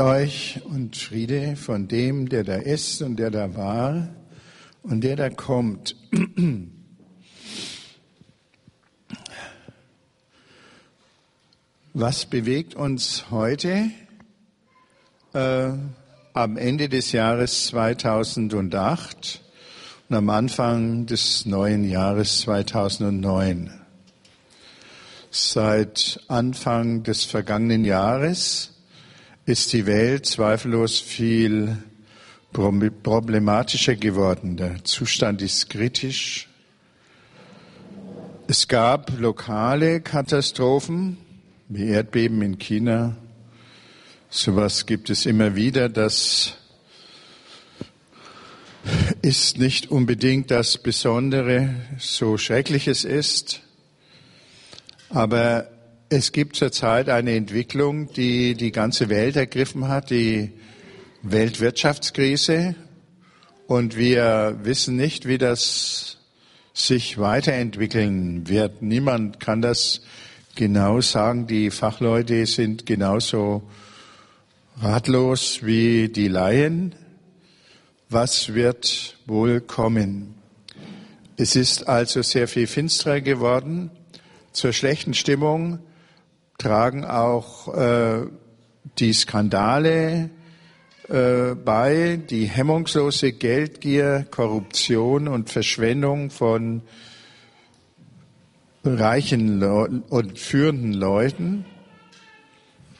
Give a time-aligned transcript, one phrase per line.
[0.00, 4.08] euch und Friede von dem, der da ist und der da war
[4.82, 5.96] und der da kommt.
[11.92, 13.90] Was bewegt uns heute
[15.34, 15.72] äh,
[16.32, 19.42] am Ende des Jahres 2008
[20.08, 23.78] und am Anfang des neuen Jahres 2009?
[25.30, 28.71] Seit Anfang des vergangenen Jahres
[29.52, 31.76] ist die Welt zweifellos viel
[32.54, 34.56] problematischer geworden.
[34.56, 36.48] Der Zustand ist kritisch.
[38.48, 41.18] Es gab lokale Katastrophen,
[41.68, 43.18] wie Erdbeben in China.
[44.30, 45.90] Sowas gibt es immer wieder.
[45.90, 46.54] Das
[49.20, 53.60] ist nicht unbedingt das Besondere, so schrecklich es ist.
[55.10, 55.68] Aber
[56.12, 60.52] es gibt zurzeit eine Entwicklung, die die ganze Welt ergriffen hat, die
[61.22, 62.74] Weltwirtschaftskrise.
[63.66, 66.18] Und wir wissen nicht, wie das
[66.74, 68.82] sich weiterentwickeln wird.
[68.82, 70.02] Niemand kann das
[70.54, 71.46] genau sagen.
[71.46, 73.62] Die Fachleute sind genauso
[74.82, 76.94] ratlos wie die Laien.
[78.10, 80.34] Was wird wohl kommen?
[81.38, 83.90] Es ist also sehr viel finsterer geworden.
[84.52, 85.78] Zur schlechten Stimmung
[86.62, 88.26] tragen auch äh,
[88.98, 90.30] die Skandale
[91.08, 96.82] äh, bei, die hemmungslose Geldgier, Korruption und Verschwendung von
[98.84, 101.64] reichen Le und führenden Leuten.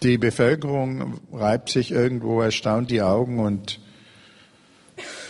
[0.03, 3.79] Die Bevölkerung reibt sich irgendwo erstaunt die Augen und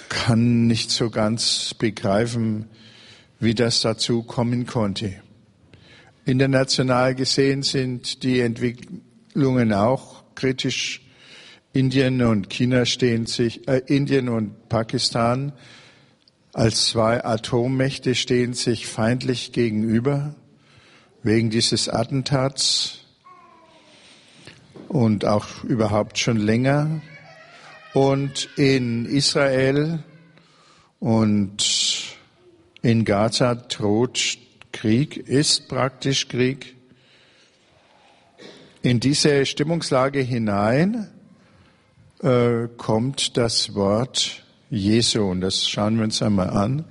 [0.08, 2.68] kann nicht so ganz begreifen,
[3.40, 5.14] wie das dazu kommen konnte.
[6.24, 11.00] International gesehen sind die Entwicklungen auch kritisch.
[11.72, 15.52] Indien und China stehen sich, äh, Indien und Pakistan
[16.52, 20.34] als zwei Atommächte stehen sich feindlich gegenüber
[21.22, 22.98] wegen dieses Attentats
[24.88, 27.00] und auch überhaupt schon länger.
[27.94, 30.02] Und in Israel
[31.00, 32.16] und
[32.82, 34.38] in Gaza droht
[34.72, 36.76] Krieg ist praktisch Krieg.
[38.82, 41.08] In diese Stimmungslage hinein
[42.20, 46.84] äh, kommt das Wort Jesu und das schauen wir uns einmal an.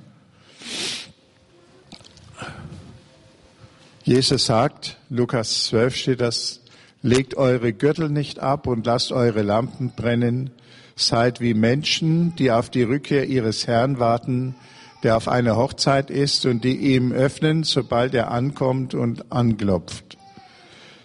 [4.03, 6.62] Jesus sagt, Lukas 12 steht das,
[7.02, 10.52] legt eure Gürtel nicht ab und lasst eure Lampen brennen,
[10.96, 14.56] seid wie Menschen, die auf die Rückkehr ihres Herrn warten,
[15.04, 20.18] der auf einer Hochzeit ist und die ihm öffnen, sobald er ankommt und anklopft.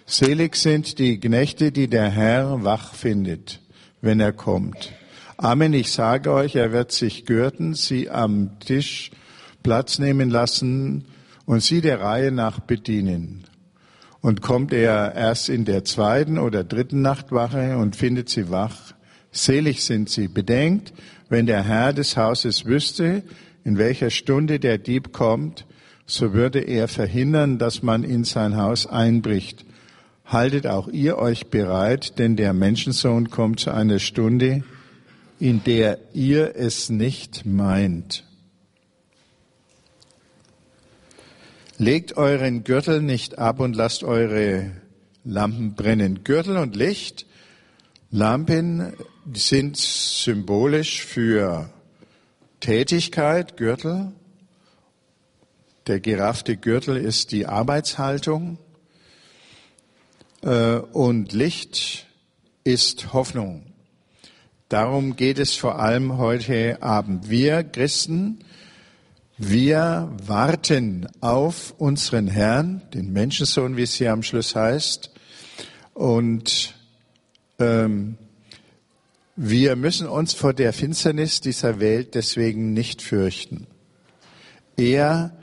[0.04, 3.60] Selig sind die Knechte, die der Herr wach findet,
[4.00, 4.92] wenn er kommt.
[5.36, 9.10] Amen, ich sage euch, er wird sich gürten, sie am Tisch
[9.62, 11.06] Platz nehmen lassen
[11.44, 13.44] und sie der Reihe nach bedienen.
[14.20, 18.94] Und kommt er erst in der zweiten oder dritten Nachtwache und findet sie wach,
[19.30, 20.28] selig sind sie.
[20.28, 20.92] Bedenkt,
[21.28, 23.22] wenn der Herr des Hauses wüsste,
[23.66, 25.66] in welcher Stunde der Dieb kommt,
[26.06, 29.64] so würde er verhindern, dass man in sein Haus einbricht.
[30.24, 34.62] Haltet auch ihr euch bereit, denn der Menschensohn kommt zu einer Stunde,
[35.40, 38.24] in der ihr es nicht meint.
[41.76, 44.70] Legt euren Gürtel nicht ab und lasst eure
[45.24, 46.22] Lampen brennen.
[46.22, 47.26] Gürtel und Licht,
[48.12, 48.92] Lampen
[49.34, 51.68] sind symbolisch für
[52.60, 54.12] Tätigkeit, Gürtel.
[55.86, 58.58] Der geraffte Gürtel ist die Arbeitshaltung
[60.42, 62.06] äh, und Licht
[62.64, 63.66] ist Hoffnung.
[64.68, 67.30] Darum geht es vor allem heute Abend.
[67.30, 68.40] Wir Christen,
[69.38, 75.10] wir warten auf unseren Herrn, den Menschensohn, wie es hier am Schluss heißt,
[75.94, 76.74] und
[77.58, 78.18] ähm,
[79.36, 83.66] wir müssen uns vor der Finsternis dieser Welt deswegen nicht fürchten.
[84.78, 85.36] Er,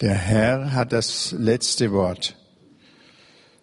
[0.00, 2.36] der Herr, hat das letzte Wort.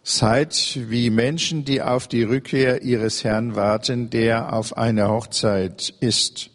[0.03, 6.51] Seid wie Menschen, die auf die Rückkehr ihres Herrn warten, der auf einer Hochzeit ist.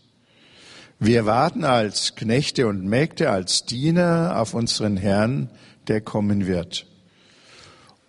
[1.00, 5.50] Wir warten als Knechte und Mägde, als Diener auf unseren Herrn,
[5.88, 6.86] der kommen wird.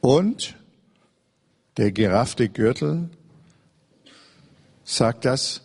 [0.01, 0.55] Und
[1.77, 3.09] der geraffte Gürtel
[4.89, 5.61] sagt das,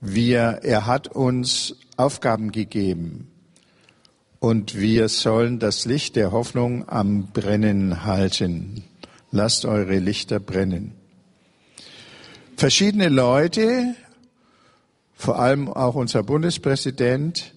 [0.00, 3.28] wir, er hat uns Aufgaben gegeben
[4.38, 8.84] und wir sollen das Licht der Hoffnung am Brennen halten.
[9.32, 10.92] Lasst eure Lichter brennen.
[12.56, 13.94] Verschiedene Leute,
[15.12, 17.52] vor allem auch unser Bundespräsident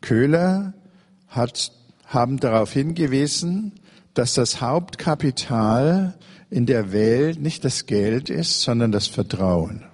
[0.00, 0.72] Köhler,
[1.28, 1.70] hat,
[2.06, 3.72] haben darauf hingewiesen,
[4.14, 6.14] dass das Hauptkapital
[6.48, 9.84] in der Welt nicht das Geld ist, sondern das Vertrauen.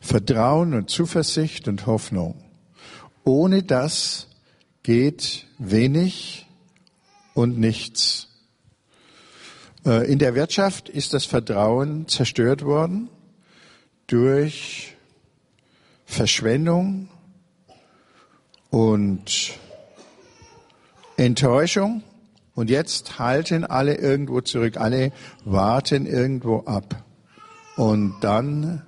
[0.00, 2.42] Vertrauen und Zuversicht und Hoffnung.
[3.24, 4.28] Ohne das
[4.82, 6.46] geht wenig
[7.34, 8.28] und nichts.
[9.84, 13.08] Äh, in der Wirtschaft ist das Vertrauen zerstört worden
[14.06, 14.96] durch
[16.04, 17.08] Verschwendung
[18.70, 19.58] und
[21.16, 22.02] Enttäuschung.
[22.54, 25.12] Und jetzt halten alle irgendwo zurück, alle
[25.44, 27.04] warten irgendwo ab.
[27.76, 28.82] Und dann,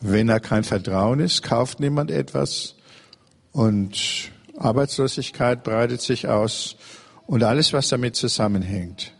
[0.00, 2.76] wenn da kein Vertrauen ist, kauft niemand etwas
[3.52, 6.76] und Arbeitslosigkeit breitet sich aus
[7.26, 9.12] und alles, was damit zusammenhängt.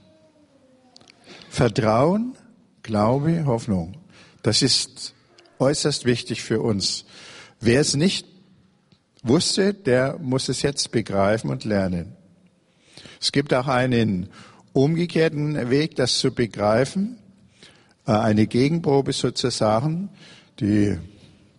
[1.50, 2.36] Vertrauen,
[2.82, 3.98] Glaube, Hoffnung.
[4.42, 5.14] Das ist
[5.58, 7.04] äußerst wichtig für uns.
[7.60, 8.26] Wer es nicht
[9.22, 12.16] wusste, der muss es jetzt begreifen und lernen.
[13.20, 14.28] Es gibt auch einen
[14.72, 17.18] umgekehrten Weg, das zu begreifen,
[18.06, 20.10] äh, eine Gegenprobe sozusagen.
[20.60, 20.98] Die,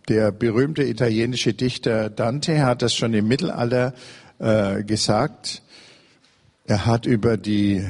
[0.08, 3.94] der berühmte italienische Dichter Dante hat das schon im Mittelalter
[4.38, 5.62] äh, gesagt.
[6.66, 7.86] Er hat über die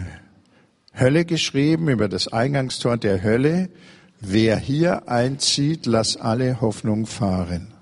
[0.98, 3.70] Hölle geschrieben, über das Eingangstor der Hölle.
[4.20, 7.72] Wer hier einzieht, lass alle Hoffnung fahren.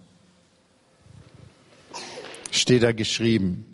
[2.50, 3.66] Steht da geschrieben.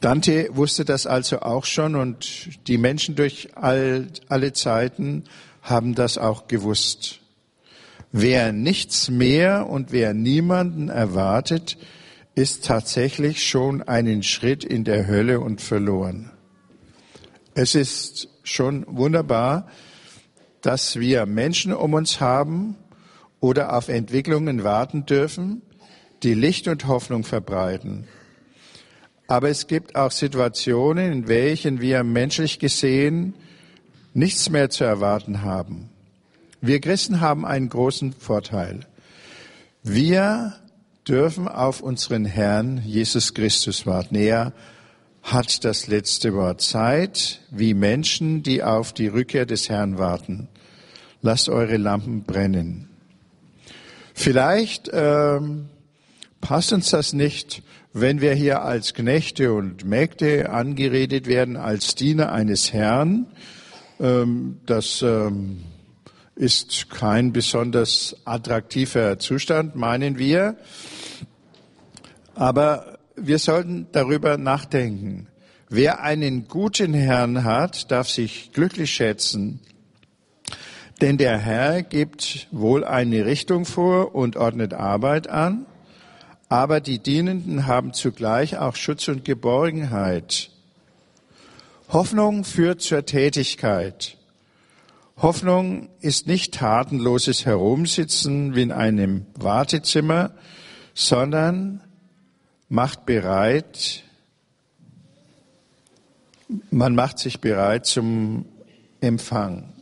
[0.00, 5.24] Dante wusste das also auch schon und die Menschen durch all, alle Zeiten
[5.70, 7.20] haben das auch gewusst.
[8.12, 11.76] Wer nichts mehr und wer niemanden erwartet,
[12.34, 16.30] ist tatsächlich schon einen Schritt in der Hölle und verloren.
[17.54, 19.66] Es ist schon wunderbar,
[20.62, 22.76] dass wir Menschen um uns haben
[23.40, 25.62] oder auf Entwicklungen warten dürfen,
[26.22, 28.06] die Licht und Hoffnung verbreiten.
[29.26, 33.34] Aber es gibt auch Situationen, in welchen wir menschlich gesehen
[34.18, 35.88] nichts mehr zu erwarten haben.
[36.60, 38.80] Wir Christen haben einen großen Vorteil.
[39.82, 40.54] Wir
[41.06, 44.16] dürfen auf unseren Herrn Jesus Christus warten.
[44.16, 44.52] Er
[45.22, 46.60] hat das letzte Wort.
[46.60, 50.48] Zeit wie Menschen, die auf die Rückkehr des Herrn warten.
[51.22, 52.88] Lasst eure Lampen brennen.
[54.14, 55.68] Vielleicht ähm,
[56.40, 57.62] passt uns das nicht,
[57.92, 63.26] wenn wir hier als Knechte und Mägde angeredet werden, als Diener eines Herrn,
[63.98, 65.64] das ähm,
[66.36, 70.56] ist kein besonders attraktiver Zustand, meinen wir.
[72.34, 75.26] Aber wir sollten darüber nachdenken.
[75.68, 79.60] Wer einen guten Herrn hat, darf sich glücklich schätzen,
[81.00, 85.66] denn der Herr gibt wohl eine Richtung vor und ordnet Arbeit an
[86.48, 90.50] aber die Dienenden haben zugleich auch Schutz und Geborgenheit.
[91.88, 94.18] Hoffnung führt zur Tätigkeit.
[95.16, 100.34] Hoffnung ist nicht tatenloses Herumsitzen wie in einem Wartezimmer,
[100.92, 101.82] sondern
[102.68, 104.04] macht bereit,
[106.70, 108.44] man macht sich bereit zum
[109.00, 109.72] Empfang.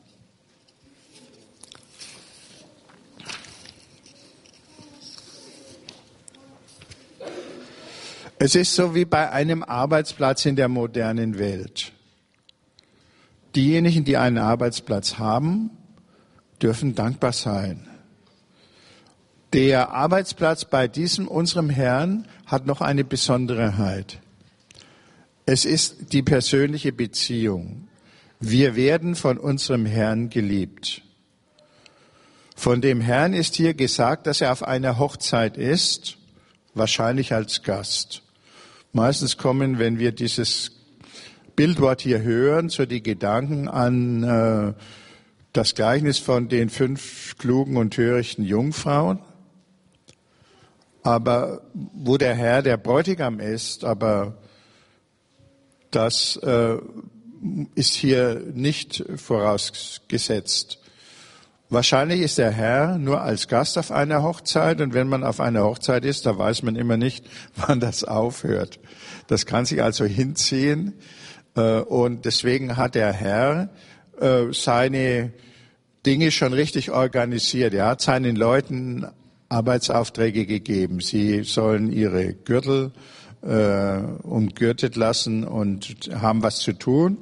[8.39, 11.96] Es ist so wie bei einem Arbeitsplatz in der modernen Welt.
[13.57, 15.71] Diejenigen, die einen Arbeitsplatz haben,
[16.61, 17.89] dürfen dankbar sein.
[19.55, 24.21] Der Arbeitsplatz bei diesem unserem Herrn hat noch eine Besonderheit.
[25.47, 27.89] Es ist die persönliche Beziehung.
[28.41, 31.01] Wir werden von unserem Herrn geliebt.
[32.55, 36.19] Von dem Herrn ist hier gesagt, dass er auf einer Hochzeit ist,
[36.75, 38.23] wahrscheinlich als Gast.
[38.93, 40.76] Meistens kommen, wenn wir dieses
[41.57, 44.73] Bildwort hier hören, so die Gedanken an äh,
[45.53, 49.21] das Gleichnis von den fünf klugen und törichten Jungfrauen.
[51.03, 54.37] Aber wo der Herr der Bräutigam ist, aber
[55.91, 56.77] das äh,
[57.75, 60.79] ist hier nicht vorausgesetzt.
[61.69, 65.65] Wahrscheinlich ist der Herr nur als Gast auf einer Hochzeit und wenn man auf einer
[65.65, 68.79] Hochzeit ist, da weiß man immer nicht, wann das aufhört.
[69.27, 70.95] Das kann sich also hinziehen
[71.61, 73.71] und deswegen hat der Herr
[74.21, 75.33] äh, seine
[76.05, 77.75] Dinge schon richtig organisiert.
[77.75, 79.07] Er hat seinen Leuten
[79.49, 81.01] Arbeitsaufträge gegeben.
[81.01, 82.93] Sie sollen ihre Gürtel
[83.43, 87.19] äh, umgürtet lassen und haben was zu tun.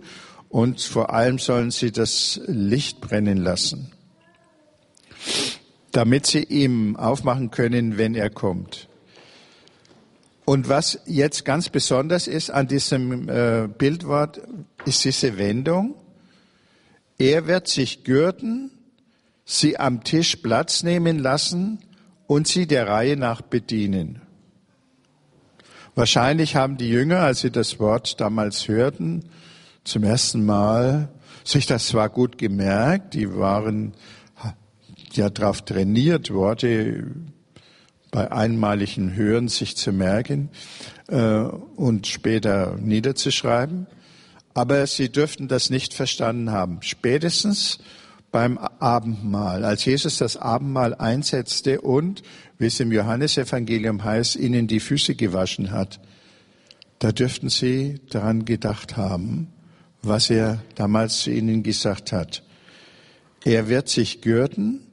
[0.55, 3.91] und vor allem sollen sie das Licht brennen lassen,
[5.91, 8.88] damit sie ihm aufmachen können, wenn er kommt.
[10.44, 14.42] Und was jetzt ganz besonders ist an diesem äh, Bildwort,
[14.84, 15.94] ist diese Wendung.
[17.18, 18.70] Er wird sich gürten,
[19.44, 21.78] sie am Tisch Platz nehmen lassen
[22.26, 24.20] und sie der Reihe nach bedienen.
[25.94, 29.24] Wahrscheinlich haben die Jünger, als sie das Wort damals hörten,
[29.84, 31.08] zum ersten Mal
[31.44, 33.92] sich das zwar gut gemerkt, die waren
[35.12, 37.04] ja darauf trainiert, Worte
[38.14, 40.49] bei einmaligem Hören sich zu merken
[41.09, 43.88] äh, und später niederzuschreiben.
[44.54, 46.78] Aber sie dürften das nicht verstanden haben.
[46.83, 47.80] Spätestens
[48.30, 52.23] beim Abendmahl, als Jesus das Abendmahl einsetzte und,
[52.56, 55.99] wie es im Johannesevangelium heißt, ihnen die Füße gewaschen hat,
[57.00, 59.49] da dürften sie daran gedacht haben,
[60.02, 62.44] was er damals zu ihnen gesagt hat.
[63.44, 64.87] Er wird sich gürten,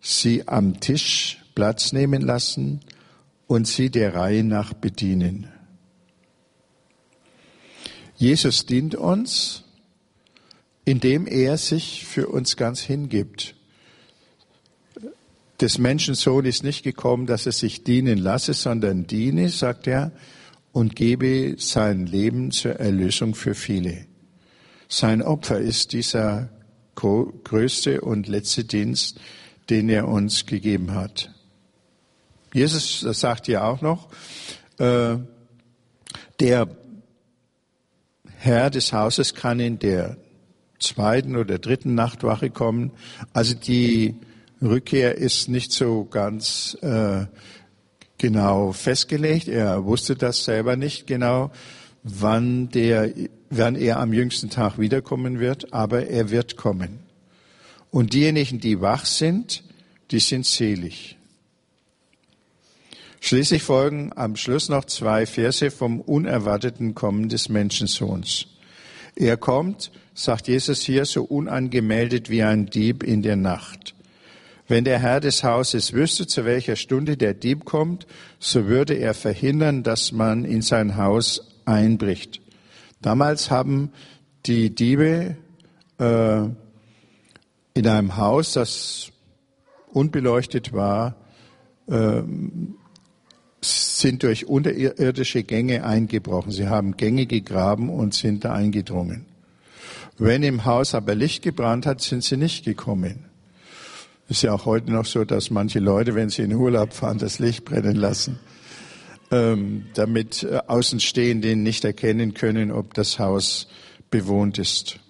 [0.00, 2.80] sie am Tisch Platz nehmen lassen
[3.46, 5.48] und sie der Reihe nach bedienen.
[8.16, 9.64] Jesus dient uns,
[10.84, 13.54] indem er sich für uns ganz hingibt.
[15.60, 20.12] Des Menschensohn ist nicht gekommen, dass er sich dienen lasse, sondern diene, sagt er,
[20.72, 24.06] und gebe sein Leben zur Erlösung für viele.
[24.88, 26.50] Sein Opfer ist dieser
[26.94, 29.20] größte und letzte Dienst,
[29.70, 31.33] den er uns gegeben hat.
[32.54, 34.08] Jesus sagt ja auch noch,
[34.78, 35.16] äh,
[36.38, 36.68] der
[38.38, 40.16] Herr des Hauses kann in der
[40.78, 42.92] zweiten oder dritten Nachtwache kommen.
[43.32, 44.14] Also die
[44.62, 47.26] Rückkehr ist nicht so ganz äh,
[48.18, 49.48] genau festgelegt.
[49.48, 51.50] Er wusste das selber nicht genau,
[52.04, 53.12] wann der,
[53.50, 57.00] wann er am jüngsten Tag wiederkommen wird, aber er wird kommen.
[57.90, 59.64] Und diejenigen, die wach sind,
[60.12, 61.16] die sind selig.
[63.26, 68.48] Schließlich folgen am Schluss noch zwei Verse vom unerwarteten Kommen des Menschensohns.
[69.16, 73.94] Er kommt, sagt Jesus hier, so unangemeldet wie ein Dieb in der Nacht.
[74.68, 78.06] Wenn der Herr des Hauses wüsste, zu welcher Stunde der Dieb kommt,
[78.38, 82.42] so würde er verhindern, dass man in sein Haus einbricht.
[83.00, 83.90] Damals haben
[84.44, 85.38] die Diebe
[85.98, 86.40] äh,
[87.72, 89.12] in einem Haus, das
[89.94, 91.16] unbeleuchtet war,
[91.88, 92.22] äh,
[94.04, 96.52] sind durch unterirdische Gänge eingebrochen.
[96.52, 99.24] Sie haben Gänge gegraben und sind da eingedrungen.
[100.18, 103.24] Wenn im Haus aber Licht gebrannt hat, sind sie nicht gekommen.
[104.28, 107.38] Ist ja auch heute noch so, dass manche Leute, wenn sie in Urlaub fahren, das
[107.38, 108.38] Licht brennen lassen,
[109.30, 113.68] ähm, damit äh, Außenstehende nicht erkennen können, ob das Haus
[114.10, 115.00] bewohnt ist.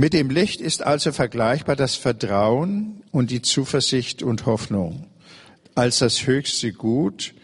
[0.00, 5.06] Mit dem Licht ist also vergleichbar das Vertrauen und die Zuversicht und Hoffnung
[5.74, 7.34] als das höchste Gut.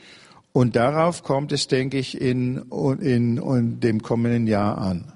[0.55, 2.65] Und darauf kommt es, denke ich, in,
[3.03, 5.13] in, in dem kommenden Jahr an.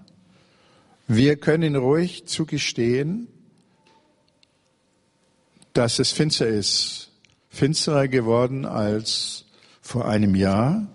[1.09, 3.26] Wir können ruhig zugestehen,
[5.73, 7.11] dass es finster ist.
[7.49, 9.47] Finsterer geworden als
[9.80, 10.88] vor einem Jahr.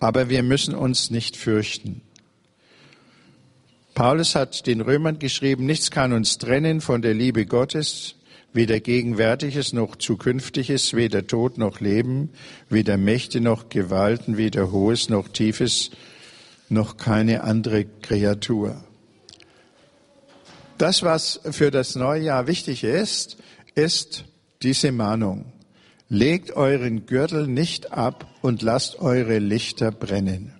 [0.00, 2.02] Aber wir müssen uns nicht fürchten.
[3.96, 8.16] Paulus hat den Römern geschrieben, nichts kann uns trennen von der Liebe Gottes,
[8.52, 12.28] weder Gegenwärtiges noch Zukünftiges, weder Tod noch Leben,
[12.68, 15.92] weder Mächte noch Gewalten, weder Hohes noch Tiefes,
[16.68, 18.84] noch keine andere Kreatur.
[20.76, 23.38] Das, was für das neue Jahr wichtig ist,
[23.74, 24.26] ist
[24.62, 25.46] diese Mahnung.
[26.10, 30.52] Legt euren Gürtel nicht ab und lasst eure Lichter brennen.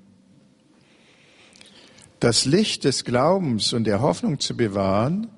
[2.20, 5.28] Das Licht des Glaubens und der Hoffnung zu bewahren,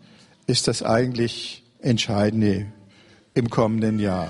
[0.46, 2.66] ist das eigentlich Entscheidende
[3.34, 4.28] im kommenden Jahr.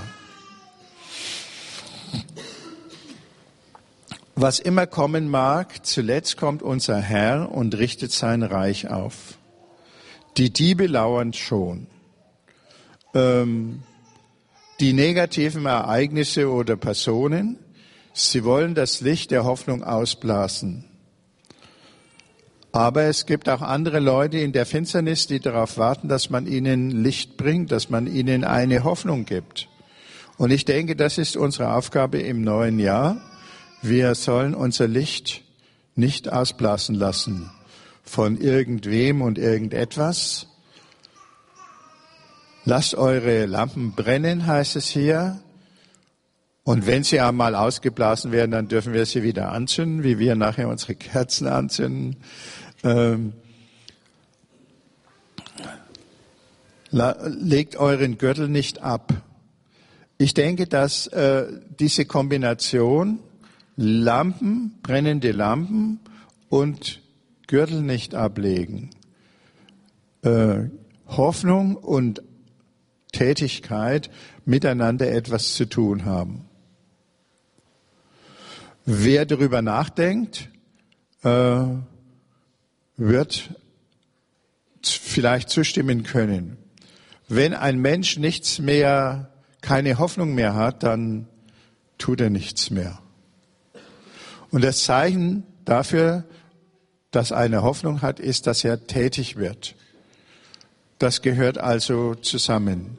[4.35, 9.37] Was immer kommen mag, zuletzt kommt unser Herr und richtet sein Reich auf.
[10.37, 11.89] Die Diebe lauern schon.
[13.15, 13.83] Ähm,
[14.81, 17.59] die negativen Ereignisse oder Personen,
[18.13, 20.88] sie wollen das Licht der Hoffnung ausblasen.
[22.73, 26.91] Aber es gibt auch andere Leute in der Finsternis, die darauf warten, dass man ihnen
[26.91, 29.69] Licht bringt, dass man ihnen eine Hoffnung gibt.
[30.37, 33.21] Und ich denke, das ist unsere Aufgabe im neuen Jahr.
[33.83, 35.43] Wir sollen unser Licht
[35.97, 37.51] nicht ausblasen lassen
[38.05, 40.47] von irgendwem und irgendetwas.
[42.65, 45.41] Lasst eure Lampen brennen, heißt es hier.
[46.69, 50.69] Und wenn sie einmal ausgeblasen werden, dann dürfen wir sie wieder anzünden, wie wir nachher
[50.69, 52.17] unsere Kerzen anzünden.
[52.85, 53.33] Ähm,
[56.91, 59.15] legt euren Gürtel nicht ab.
[60.19, 61.47] Ich denke, dass äh,
[61.81, 63.21] diese Kombination
[63.77, 66.01] Lampen, brennende Lampen
[66.51, 67.01] und
[67.47, 68.91] Gürtel nicht ablegen,
[70.21, 70.65] äh,
[71.07, 72.21] Hoffnung und
[73.13, 74.11] Tätigkeit
[74.45, 76.45] miteinander etwas zu tun haben.
[78.91, 80.49] Wer darüber nachdenkt,
[81.23, 81.61] äh,
[82.97, 83.51] wird
[84.83, 86.57] vielleicht zustimmen können.
[87.29, 89.31] Wenn ein Mensch nichts mehr,
[89.61, 91.29] keine Hoffnung mehr hat, dann
[91.99, 92.99] tut er nichts mehr.
[94.51, 96.25] Und das Zeichen dafür,
[97.11, 99.75] dass eine Hoffnung hat, ist, dass er tätig wird.
[100.99, 102.97] Das gehört also zusammen.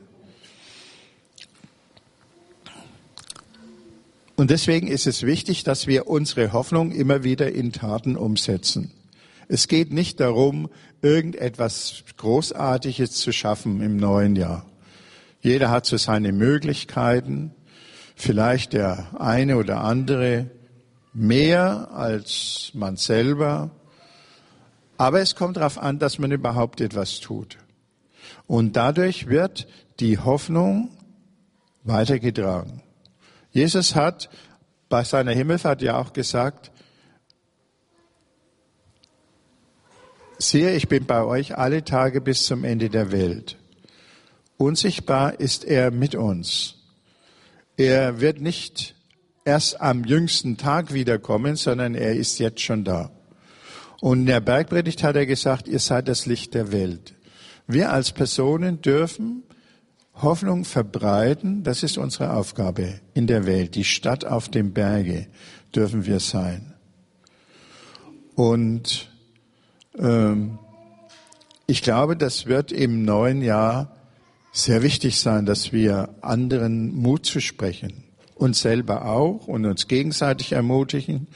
[4.39, 8.89] Und deswegen ist es wichtig, dass wir unsere Hoffnung immer wieder in Taten umsetzen.
[9.49, 10.69] Es geht nicht darum,
[11.01, 14.65] irgendetwas Großartiges zu schaffen im neuen Jahr.
[15.41, 17.51] Jeder hat so seine Möglichkeiten.
[18.15, 20.49] Vielleicht der eine oder andere
[21.11, 23.71] mehr als man selber.
[24.95, 27.57] Aber es kommt darauf an, dass man überhaupt etwas tut.
[28.47, 29.67] Und dadurch wird
[29.99, 30.91] die Hoffnung
[31.83, 32.83] weitergetragen.
[33.51, 34.29] Jesus hat
[34.89, 36.71] bei seiner Himmelfahrt ja auch gesagt,
[40.37, 43.57] siehe, ich bin bei euch alle Tage bis zum Ende der Welt.
[44.57, 46.75] Unsichtbar ist er mit uns.
[47.77, 48.95] Er wird nicht
[49.45, 53.11] erst am jüngsten Tag wiederkommen, sondern er ist jetzt schon da.
[54.01, 57.15] Und in der Bergpredigt hat er gesagt, ihr seid das Licht der Welt.
[57.67, 59.43] Wir als Personen dürfen
[60.21, 63.75] Hoffnung verbreiten, das ist unsere Aufgabe in der Welt.
[63.75, 65.27] Die Stadt auf dem Berge
[65.73, 66.73] dürfen wir sein.
[68.35, 69.09] Und
[69.97, 70.59] ähm,
[71.67, 73.95] ich glaube, das wird im neuen Jahr
[74.51, 78.03] sehr wichtig sein, dass wir anderen Mut zu sprechen,
[78.35, 81.27] uns selber auch und uns gegenseitig ermutigen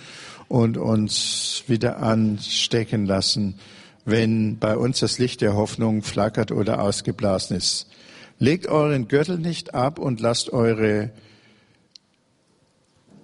[0.47, 3.59] und uns wieder anstecken lassen,
[4.05, 7.87] wenn bei uns das Licht der Hoffnung flackert oder ausgeblasen ist.
[8.43, 11.11] Legt euren Gürtel nicht ab und lasst eure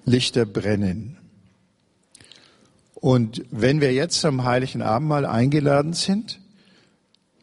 [0.05, 1.17] Lichter brennen.
[2.95, 6.39] Und wenn wir jetzt zum Heiligen Abendmahl eingeladen sind,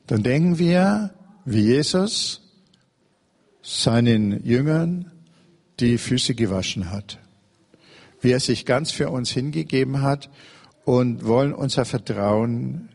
[0.07, 1.12] dann denken wir,
[1.45, 2.41] wie Jesus
[3.61, 5.12] seinen Jüngern
[5.79, 7.19] die Füße gewaschen hat,
[8.23, 10.31] wie er sich ganz für uns hingegeben hat
[10.87, 12.89] und wollen unser Vertrauen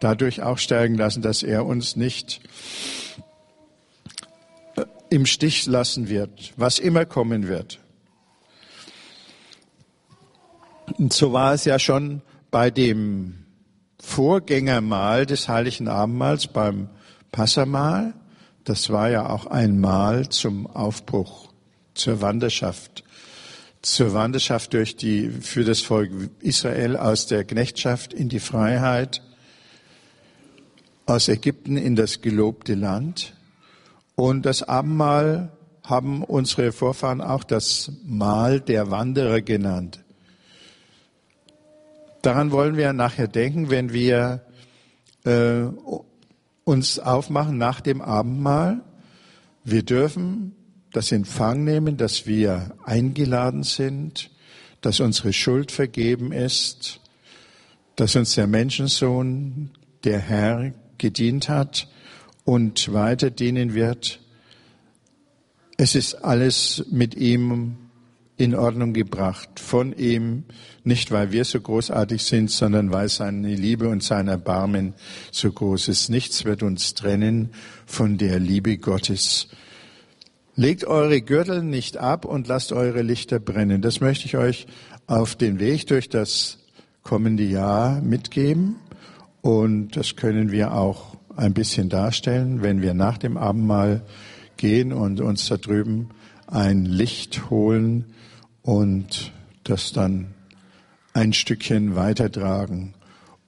[0.00, 2.40] dadurch auch steigen lassen, dass er uns nicht
[5.12, 7.80] im Stich lassen wird, was immer kommen wird.
[10.98, 13.44] Und so war es ja schon bei dem
[14.00, 16.88] Vorgängermahl des Heiligen Abendmahls beim
[17.30, 18.14] Passamahl.
[18.64, 21.52] Das war ja auch ein Mahl zum Aufbruch,
[21.92, 23.04] zur Wanderschaft,
[23.82, 29.20] zur Wanderschaft durch die, für das Volk Israel aus der Knechtschaft in die Freiheit,
[31.04, 33.34] aus Ägypten in das gelobte Land.
[34.14, 35.52] Und das Abendmahl
[35.84, 40.00] haben unsere Vorfahren auch das Mahl der Wanderer genannt.
[42.22, 44.42] Daran wollen wir nachher denken, wenn wir
[45.24, 45.64] äh,
[46.64, 48.80] uns aufmachen nach dem Abendmahl.
[49.64, 50.54] Wir dürfen
[50.92, 54.30] das in Fang nehmen, dass wir eingeladen sind,
[54.82, 57.00] dass unsere Schuld vergeben ist,
[57.96, 59.70] dass uns der Menschensohn,
[60.04, 61.88] der Herr, gedient hat
[62.44, 64.20] und weiter dienen wird.
[65.76, 67.76] Es ist alles mit ihm
[68.36, 70.44] in Ordnung gebracht von ihm,
[70.84, 74.94] nicht weil wir so großartig sind, sondern weil seine Liebe und sein Erbarmen
[75.30, 76.08] so groß ist.
[76.08, 77.50] Nichts wird uns trennen
[77.86, 79.48] von der Liebe Gottes.
[80.56, 83.80] Legt eure Gürtel nicht ab und lasst eure Lichter brennen.
[83.80, 84.66] Das möchte ich euch
[85.06, 86.58] auf den Weg durch das
[87.02, 88.76] kommende Jahr mitgeben.
[89.40, 94.02] Und das können wir auch ein bisschen darstellen, wenn wir nach dem Abendmahl
[94.56, 96.10] gehen und uns da drüben
[96.46, 98.12] ein Licht holen
[98.62, 99.32] und
[99.64, 100.34] das dann
[101.14, 102.94] ein Stückchen weitertragen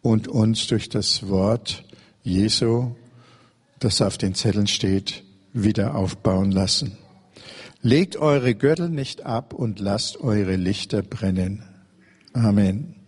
[0.02, 1.84] und uns durch das Wort
[2.22, 2.94] Jesu,
[3.78, 6.98] das auf den Zetteln steht, wieder aufbauen lassen.
[7.82, 11.62] Legt eure Gürtel nicht ab und lasst eure Lichter brennen.
[12.32, 13.03] Amen.